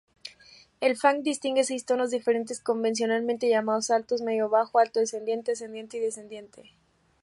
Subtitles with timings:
[0.79, 6.71] El fang distingue seis tonos diferentes, convencionalmente llamados alto, medio, bajo, alto-descendiente, ascendiente, descendiente.